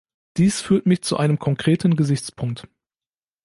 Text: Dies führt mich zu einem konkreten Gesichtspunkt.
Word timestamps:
Dies 0.37 0.61
führt 0.61 0.87
mich 0.87 1.03
zu 1.03 1.17
einem 1.17 1.37
konkreten 1.37 1.95
Gesichtspunkt. 1.95 2.67